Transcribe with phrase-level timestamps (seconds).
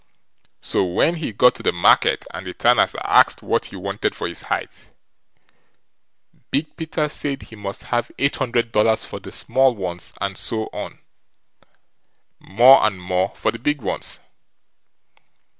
[0.61, 4.27] So when he got to the market, and the tanners asked what he wanted for
[4.27, 4.91] his hides,
[6.49, 10.71] Big Peter said he must have eight hundred dollars for the small ones, and so
[10.73, 10.97] on,
[12.39, 14.19] more and more for the big ones.